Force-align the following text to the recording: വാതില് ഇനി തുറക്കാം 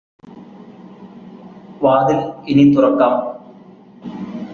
വാതില് 1.81 2.23
ഇനി 2.47 2.63
തുറക്കാം 2.73 3.13